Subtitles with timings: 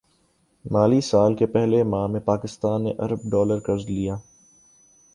[0.65, 4.15] مالی سال کے پہلے ماہ میں پاکستان نے ارب ڈالر قرض لیا